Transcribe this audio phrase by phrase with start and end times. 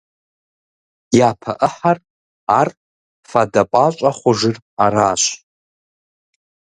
[1.29, 1.97] Япэ ӏыхьэр,
[2.59, 2.69] ар
[3.29, 5.23] «фадэ пӀащӀэ» хъужыр аращ.